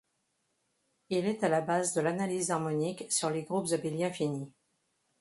[1.11, 4.51] Il est à la base de l'analyse harmonique sur les groupes abéliens finis.